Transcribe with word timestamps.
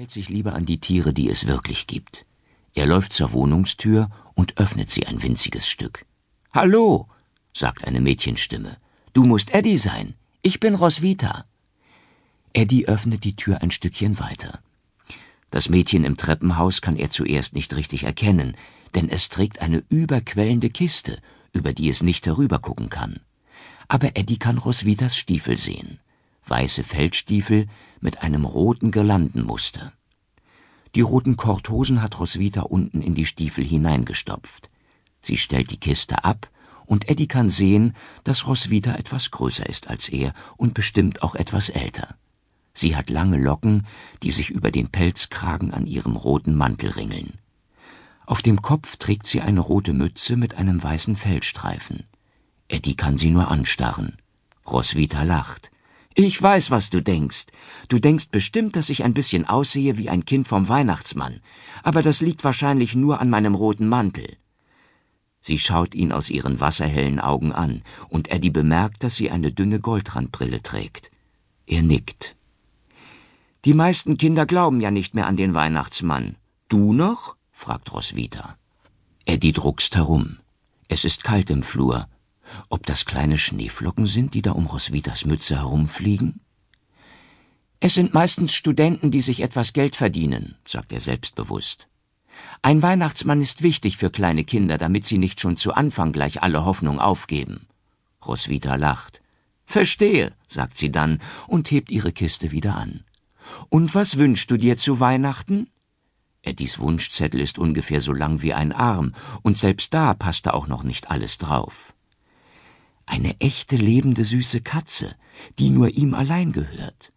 hält 0.00 0.10
sich 0.10 0.30
lieber 0.30 0.54
an 0.54 0.64
die 0.64 0.80
Tiere, 0.80 1.12
die 1.12 1.28
es 1.28 1.46
wirklich 1.46 1.86
gibt. 1.86 2.24
Er 2.72 2.86
läuft 2.86 3.12
zur 3.12 3.32
Wohnungstür 3.32 4.08
und 4.32 4.56
öffnet 4.56 4.90
sie 4.90 5.06
ein 5.06 5.22
winziges 5.22 5.68
Stück. 5.68 6.06
Hallo, 6.54 7.06
sagt 7.52 7.86
eine 7.86 8.00
Mädchenstimme. 8.00 8.78
Du 9.12 9.24
musst 9.24 9.52
Eddie 9.52 9.76
sein. 9.76 10.14
Ich 10.40 10.58
bin 10.58 10.74
Roswitha. 10.74 11.44
Eddie 12.54 12.88
öffnet 12.88 13.24
die 13.24 13.36
Tür 13.36 13.60
ein 13.60 13.70
Stückchen 13.70 14.18
weiter. 14.18 14.60
Das 15.50 15.68
Mädchen 15.68 16.04
im 16.04 16.16
Treppenhaus 16.16 16.80
kann 16.80 16.96
er 16.96 17.10
zuerst 17.10 17.54
nicht 17.54 17.76
richtig 17.76 18.04
erkennen, 18.04 18.56
denn 18.94 19.10
es 19.10 19.28
trägt 19.28 19.60
eine 19.60 19.84
überquellende 19.90 20.70
Kiste, 20.70 21.18
über 21.52 21.74
die 21.74 21.90
es 21.90 22.02
nicht 22.02 22.24
herübergucken 22.24 22.88
kann. 22.88 23.20
Aber 23.86 24.16
Eddie 24.16 24.38
kann 24.38 24.56
Roswitas 24.56 25.14
Stiefel 25.14 25.58
sehen. 25.58 26.00
Weiße 26.50 26.82
Feldstiefel 26.82 27.68
mit 28.00 28.22
einem 28.22 28.44
roten 28.44 28.90
Girlandenmuster. 28.90 29.92
Die 30.96 31.00
roten 31.00 31.36
Korthosen 31.36 32.02
hat 32.02 32.18
Roswitha 32.18 32.62
unten 32.62 33.02
in 33.02 33.14
die 33.14 33.26
Stiefel 33.26 33.64
hineingestopft. 33.64 34.68
Sie 35.20 35.36
stellt 35.36 35.70
die 35.70 35.78
Kiste 35.78 36.24
ab, 36.24 36.50
und 36.86 37.08
Eddie 37.08 37.28
kann 37.28 37.48
sehen, 37.48 37.94
dass 38.24 38.48
Roswitha 38.48 38.96
etwas 38.96 39.30
größer 39.30 39.68
ist 39.68 39.88
als 39.88 40.08
er 40.08 40.34
und 40.56 40.74
bestimmt 40.74 41.22
auch 41.22 41.36
etwas 41.36 41.68
älter. 41.68 42.16
Sie 42.74 42.96
hat 42.96 43.10
lange 43.10 43.38
Locken, 43.38 43.86
die 44.24 44.32
sich 44.32 44.50
über 44.50 44.72
den 44.72 44.88
Pelzkragen 44.88 45.72
an 45.72 45.86
ihrem 45.86 46.16
roten 46.16 46.56
Mantel 46.56 46.90
ringeln. 46.90 47.34
Auf 48.26 48.42
dem 48.42 48.60
Kopf 48.60 48.96
trägt 48.96 49.26
sie 49.26 49.40
eine 49.40 49.60
rote 49.60 49.92
Mütze 49.92 50.34
mit 50.36 50.54
einem 50.54 50.82
weißen 50.82 51.14
Fellstreifen. 51.14 52.04
Eddie 52.66 52.96
kann 52.96 53.18
sie 53.18 53.30
nur 53.30 53.48
anstarren. 53.48 54.16
Roswitha 54.66 55.22
lacht. 55.22 55.70
Ich 56.14 56.40
weiß, 56.42 56.70
was 56.70 56.90
du 56.90 57.00
denkst. 57.00 57.46
Du 57.88 57.98
denkst 57.98 58.28
bestimmt, 58.30 58.76
dass 58.76 58.88
ich 58.88 59.04
ein 59.04 59.14
bisschen 59.14 59.46
aussehe 59.46 59.96
wie 59.96 60.10
ein 60.10 60.24
Kind 60.24 60.48
vom 60.48 60.68
Weihnachtsmann. 60.68 61.40
Aber 61.82 62.02
das 62.02 62.20
liegt 62.20 62.42
wahrscheinlich 62.42 62.96
nur 62.96 63.20
an 63.20 63.30
meinem 63.30 63.54
roten 63.54 63.88
Mantel. 63.88 64.36
Sie 65.40 65.58
schaut 65.58 65.94
ihn 65.94 66.12
aus 66.12 66.28
ihren 66.28 66.60
wasserhellen 66.60 67.18
Augen 67.18 67.52
an, 67.52 67.82
und 68.08 68.28
Eddie 68.28 68.50
bemerkt, 68.50 69.02
dass 69.02 69.16
sie 69.16 69.30
eine 69.30 69.52
dünne 69.52 69.80
Goldrandbrille 69.80 70.62
trägt. 70.62 71.10
Er 71.66 71.82
nickt. 71.82 72.36
Die 73.64 73.74
meisten 73.74 74.18
Kinder 74.18 74.46
glauben 74.46 74.80
ja 74.80 74.90
nicht 74.90 75.14
mehr 75.14 75.26
an 75.26 75.36
den 75.36 75.54
Weihnachtsmann. 75.54 76.36
Du 76.68 76.92
noch? 76.92 77.36
fragt 77.52 77.92
Roswitha. 77.92 78.56
Eddie 79.24 79.52
druckst 79.52 79.96
herum. 79.96 80.38
Es 80.88 81.04
ist 81.04 81.24
kalt 81.24 81.50
im 81.50 81.62
Flur. 81.62 82.08
Ob 82.68 82.86
das 82.86 83.04
kleine 83.04 83.38
Schneeflocken 83.38 84.06
sind, 84.06 84.34
die 84.34 84.42
da 84.42 84.52
um 84.52 84.66
Roswitas 84.66 85.24
Mütze 85.24 85.56
herumfliegen? 85.56 86.40
Es 87.80 87.94
sind 87.94 88.12
meistens 88.12 88.52
Studenten, 88.52 89.10
die 89.10 89.22
sich 89.22 89.40
etwas 89.40 89.72
Geld 89.72 89.96
verdienen, 89.96 90.56
sagt 90.66 90.92
er 90.92 91.00
selbstbewusst. 91.00 91.88
Ein 92.62 92.82
Weihnachtsmann 92.82 93.40
ist 93.40 93.62
wichtig 93.62 93.96
für 93.96 94.10
kleine 94.10 94.44
Kinder, 94.44 94.78
damit 94.78 95.06
sie 95.06 95.18
nicht 95.18 95.40
schon 95.40 95.56
zu 95.56 95.72
Anfang 95.72 96.12
gleich 96.12 96.42
alle 96.42 96.64
Hoffnung 96.64 97.00
aufgeben. 97.00 97.66
Roswitha 98.24 98.76
lacht. 98.76 99.22
Verstehe, 99.64 100.32
sagt 100.46 100.76
sie 100.76 100.90
dann 100.90 101.20
und 101.46 101.70
hebt 101.70 101.90
ihre 101.90 102.12
Kiste 102.12 102.50
wieder 102.50 102.76
an. 102.76 103.04
Und 103.68 103.94
was 103.94 104.18
wünschst 104.18 104.50
du 104.50 104.56
dir 104.56 104.76
zu 104.76 105.00
Weihnachten? 105.00 105.68
Eddies 106.42 106.78
Wunschzettel 106.78 107.40
ist 107.40 107.58
ungefähr 107.58 108.00
so 108.00 108.12
lang 108.12 108.42
wie 108.42 108.54
ein 108.54 108.72
Arm, 108.72 109.14
und 109.42 109.58
selbst 109.58 109.92
da 109.94 110.14
passte 110.14 110.54
auch 110.54 110.66
noch 110.66 110.82
nicht 110.82 111.10
alles 111.10 111.38
drauf. 111.38 111.94
Eine 113.10 113.40
echte 113.40 113.74
lebende 113.74 114.22
süße 114.22 114.60
Katze, 114.60 115.16
die 115.58 115.68
nur 115.70 115.88
ihm 115.88 116.14
allein 116.14 116.52
gehört. 116.52 117.12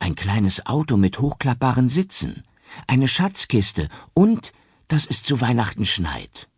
Ein 0.00 0.16
kleines 0.16 0.66
Auto 0.66 0.96
mit 0.96 1.20
hochklappbaren 1.20 1.88
Sitzen, 1.88 2.42
eine 2.88 3.06
Schatzkiste 3.06 3.88
und 4.14 4.52
dass 4.88 5.06
es 5.06 5.22
zu 5.22 5.40
Weihnachten 5.40 5.84
schneit. 5.84 6.48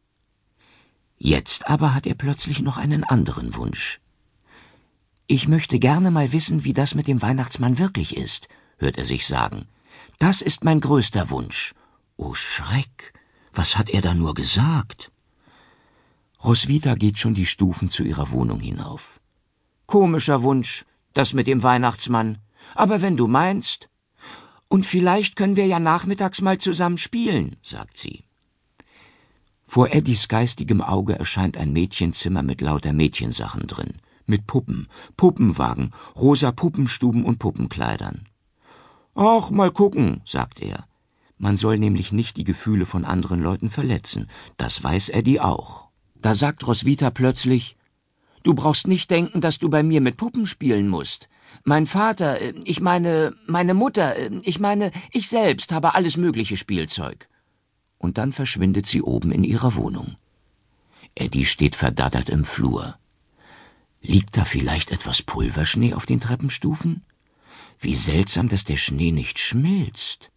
Jetzt 1.18 1.68
aber 1.68 1.92
hat 1.92 2.06
er 2.06 2.14
plötzlich 2.14 2.62
noch 2.62 2.78
einen 2.78 3.04
anderen 3.04 3.54
Wunsch. 3.54 4.00
Ich 5.26 5.46
möchte 5.46 5.78
gerne 5.78 6.10
mal 6.10 6.32
wissen, 6.32 6.64
wie 6.64 6.72
das 6.72 6.94
mit 6.94 7.06
dem 7.06 7.20
Weihnachtsmann 7.20 7.76
wirklich 7.76 8.16
ist, 8.16 8.48
hört 8.78 8.96
er 8.96 9.04
sich 9.04 9.26
sagen. 9.26 9.68
Das 10.18 10.40
ist 10.40 10.64
mein 10.64 10.80
größter 10.80 11.28
Wunsch. 11.28 11.74
Oh 12.16 12.32
Schreck, 12.32 13.12
was 13.52 13.76
hat 13.76 13.90
er 13.90 14.00
da 14.00 14.14
nur 14.14 14.32
gesagt? 14.32 15.12
Roswitha 16.42 16.94
geht 16.94 17.18
schon 17.18 17.34
die 17.34 17.46
Stufen 17.46 17.90
zu 17.90 18.02
ihrer 18.02 18.30
Wohnung 18.30 18.60
hinauf. 18.60 19.20
Komischer 19.86 20.42
Wunsch, 20.42 20.86
das 21.12 21.34
mit 21.34 21.46
dem 21.46 21.62
Weihnachtsmann. 21.62 22.38
Aber 22.74 23.02
wenn 23.02 23.16
du 23.16 23.26
meinst. 23.26 23.90
Und 24.68 24.86
vielleicht 24.86 25.36
können 25.36 25.56
wir 25.56 25.66
ja 25.66 25.80
nachmittags 25.80 26.40
mal 26.40 26.58
zusammen 26.58 26.96
spielen, 26.96 27.56
sagt 27.62 27.96
sie. 27.96 28.24
Vor 29.64 29.92
Eddies 29.92 30.28
geistigem 30.28 30.80
Auge 30.80 31.18
erscheint 31.18 31.56
ein 31.56 31.72
Mädchenzimmer 31.72 32.42
mit 32.42 32.60
lauter 32.60 32.92
Mädchensachen 32.92 33.66
drin. 33.66 33.94
Mit 34.26 34.46
Puppen, 34.46 34.88
Puppenwagen, 35.16 35.92
rosa 36.16 36.52
Puppenstuben 36.52 37.24
und 37.24 37.38
Puppenkleidern. 37.38 38.28
Ach, 39.14 39.50
mal 39.50 39.70
gucken, 39.72 40.22
sagt 40.24 40.60
er. 40.60 40.86
Man 41.36 41.56
soll 41.56 41.78
nämlich 41.78 42.12
nicht 42.12 42.36
die 42.36 42.44
Gefühle 42.44 42.86
von 42.86 43.04
anderen 43.04 43.42
Leuten 43.42 43.68
verletzen. 43.68 44.28
Das 44.56 44.82
weiß 44.82 45.10
Eddie 45.10 45.40
auch. 45.40 45.89
Da 46.20 46.34
sagt 46.34 46.66
Roswitha 46.66 47.10
plötzlich, 47.10 47.76
Du 48.42 48.54
brauchst 48.54 48.86
nicht 48.86 49.10
denken, 49.10 49.40
dass 49.40 49.58
du 49.58 49.68
bei 49.68 49.82
mir 49.82 50.00
mit 50.00 50.16
Puppen 50.16 50.46
spielen 50.46 50.88
musst. 50.88 51.28
Mein 51.64 51.86
Vater, 51.86 52.40
äh, 52.40 52.54
ich 52.64 52.80
meine, 52.80 53.34
meine 53.46 53.74
Mutter, 53.74 54.16
äh, 54.16 54.30
ich 54.42 54.58
meine, 54.58 54.92
ich 55.12 55.28
selbst 55.28 55.72
habe 55.72 55.94
alles 55.94 56.16
mögliche 56.16 56.56
Spielzeug. 56.56 57.28
Und 57.98 58.16
dann 58.16 58.32
verschwindet 58.32 58.86
sie 58.86 59.02
oben 59.02 59.30
in 59.30 59.44
ihrer 59.44 59.74
Wohnung. 59.74 60.16
Eddie 61.14 61.44
steht 61.44 61.76
verdattert 61.76 62.30
im 62.30 62.44
Flur. 62.44 62.96
Liegt 64.00 64.38
da 64.38 64.46
vielleicht 64.46 64.90
etwas 64.90 65.22
Pulverschnee 65.22 65.92
auf 65.92 66.06
den 66.06 66.20
Treppenstufen? 66.20 67.04
Wie 67.78 67.96
seltsam, 67.96 68.48
dass 68.48 68.64
der 68.64 68.78
Schnee 68.78 69.12
nicht 69.12 69.38
schmilzt. 69.38 70.30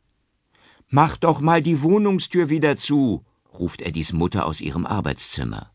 Mach 0.90 1.16
doch 1.16 1.40
mal 1.40 1.62
die 1.62 1.82
Wohnungstür 1.82 2.50
wieder 2.50 2.76
zu, 2.76 3.24
ruft 3.54 3.82
Eddies 3.82 4.12
Mutter 4.12 4.46
aus 4.46 4.60
ihrem 4.60 4.86
Arbeitszimmer. 4.86 5.73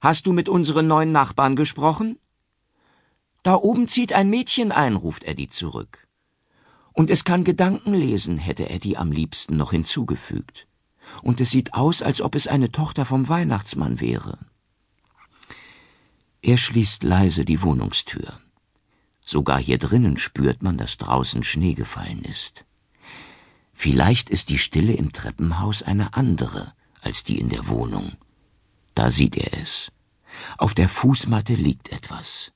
Hast 0.00 0.26
du 0.26 0.32
mit 0.32 0.48
unseren 0.48 0.86
neuen 0.86 1.10
Nachbarn 1.10 1.56
gesprochen? 1.56 2.18
Da 3.42 3.54
oben 3.54 3.88
zieht 3.88 4.12
ein 4.12 4.30
Mädchen 4.30 4.70
ein, 4.70 4.94
ruft 4.94 5.24
Eddie 5.24 5.48
zurück. 5.48 6.06
Und 6.92 7.10
es 7.10 7.24
kann 7.24 7.42
Gedanken 7.42 7.94
lesen, 7.94 8.38
hätte 8.38 8.70
Eddie 8.70 8.96
am 8.96 9.10
liebsten 9.10 9.56
noch 9.56 9.72
hinzugefügt. 9.72 10.68
Und 11.22 11.40
es 11.40 11.50
sieht 11.50 11.74
aus, 11.74 12.02
als 12.02 12.20
ob 12.20 12.34
es 12.34 12.46
eine 12.46 12.70
Tochter 12.70 13.04
vom 13.06 13.28
Weihnachtsmann 13.28 14.00
wäre. 14.00 14.38
Er 16.42 16.58
schließt 16.58 17.02
leise 17.02 17.44
die 17.44 17.62
Wohnungstür. 17.62 18.38
Sogar 19.24 19.58
hier 19.58 19.78
drinnen 19.78 20.16
spürt 20.16 20.62
man, 20.62 20.78
dass 20.78 20.96
draußen 20.96 21.42
Schnee 21.42 21.74
gefallen 21.74 22.22
ist. 22.22 22.64
Vielleicht 23.72 24.30
ist 24.30 24.48
die 24.48 24.58
Stille 24.58 24.92
im 24.92 25.12
Treppenhaus 25.12 25.82
eine 25.82 26.14
andere 26.14 26.72
als 27.00 27.24
die 27.24 27.38
in 27.38 27.48
der 27.48 27.68
Wohnung. 27.68 28.16
Da 28.98 29.12
sieht 29.12 29.36
er 29.36 29.56
es. 29.62 29.92
Auf 30.56 30.74
der 30.74 30.88
Fußmatte 30.88 31.54
liegt 31.54 31.92
etwas. 31.92 32.50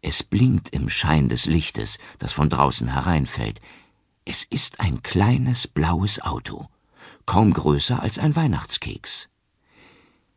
Es 0.00 0.22
blinkt 0.22 0.68
im 0.68 0.88
Schein 0.88 1.28
des 1.28 1.46
Lichtes, 1.46 1.98
das 2.20 2.30
von 2.30 2.48
draußen 2.48 2.92
hereinfällt. 2.92 3.60
Es 4.24 4.44
ist 4.44 4.78
ein 4.78 5.02
kleines 5.02 5.66
blaues 5.66 6.22
Auto, 6.22 6.68
kaum 7.26 7.52
größer 7.52 8.00
als 8.00 8.20
ein 8.20 8.36
Weihnachtskeks. 8.36 9.28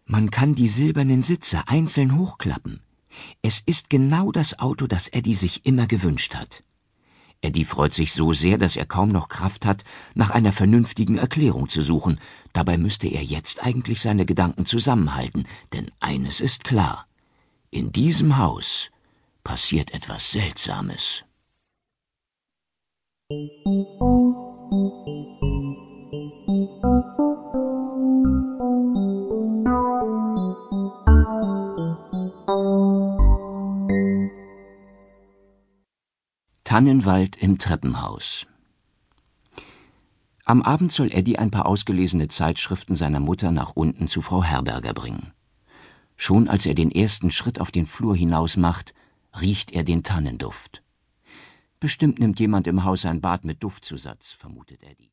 Man 0.07 0.31
kann 0.31 0.55
die 0.55 0.67
silbernen 0.67 1.21
Sitze 1.21 1.67
einzeln 1.67 2.17
hochklappen. 2.17 2.81
Es 3.43 3.59
ist 3.59 3.91
genau 3.91 4.31
das 4.31 4.57
Auto, 4.57 4.87
das 4.87 5.09
Eddie 5.09 5.35
sich 5.35 5.63
immer 5.63 5.85
gewünscht 5.85 6.33
hat. 6.33 6.63
Eddie 7.45 7.63
freut 7.63 7.93
sich 7.93 8.11
so 8.11 8.33
sehr, 8.33 8.57
dass 8.57 8.75
er 8.75 8.87
kaum 8.87 9.09
noch 9.09 9.29
Kraft 9.29 9.67
hat, 9.67 9.83
nach 10.15 10.31
einer 10.31 10.51
vernünftigen 10.51 11.19
Erklärung 11.19 11.69
zu 11.69 11.83
suchen. 11.83 12.19
Dabei 12.53 12.77
müsste 12.79 13.07
er 13.07 13.23
jetzt 13.23 13.63
eigentlich 13.63 14.01
seine 14.01 14.25
Gedanken 14.25 14.65
zusammenhalten, 14.65 15.47
denn 15.71 15.91
eines 15.99 16.41
ist 16.41 16.63
klar. 16.63 17.05
In 17.69 17.91
diesem 17.91 18.39
Haus 18.39 18.89
passiert 19.43 19.93
etwas 19.93 20.31
Seltsames. 20.31 21.23
Tannenwald 36.65 37.35
im 37.35 37.59
Treppenhaus. 37.59 38.47
Am 40.45 40.63
Abend 40.63 40.91
soll 40.91 41.11
Eddie 41.11 41.37
ein 41.37 41.51
paar 41.51 41.67
ausgelesene 41.67 42.27
Zeitschriften 42.27 42.95
seiner 42.95 43.19
Mutter 43.19 43.51
nach 43.51 43.73
unten 43.75 44.07
zu 44.07 44.23
Frau 44.23 44.43
Herberger 44.43 44.95
bringen. 44.95 45.31
Schon 46.17 46.47
als 46.47 46.65
er 46.65 46.73
den 46.73 46.89
ersten 46.89 47.29
Schritt 47.29 47.61
auf 47.61 47.69
den 47.69 47.85
Flur 47.85 48.15
hinaus 48.15 48.57
macht, 48.57 48.95
riecht 49.39 49.73
er 49.73 49.83
den 49.83 50.01
Tannenduft. 50.01 50.81
Bestimmt 51.79 52.17
nimmt 52.17 52.39
jemand 52.39 52.65
im 52.65 52.83
Haus 52.83 53.05
ein 53.05 53.21
Bad 53.21 53.45
mit 53.45 53.61
Duftzusatz, 53.61 54.31
vermutet 54.31 54.81
Eddie. 54.81 55.03